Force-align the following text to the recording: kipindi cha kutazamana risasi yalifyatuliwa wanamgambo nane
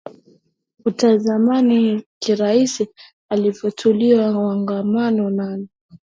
kipindi 0.03 0.37
cha 0.37 0.83
kutazamana 0.83 2.01
risasi 2.25 2.87
yalifyatuliwa 3.29 4.25
wanamgambo 4.25 5.29
nane 5.29 5.67